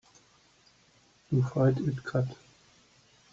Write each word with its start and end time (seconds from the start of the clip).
You 1.29 1.43
fight 1.43 1.77
it 1.77 2.03
cut. 2.03 2.25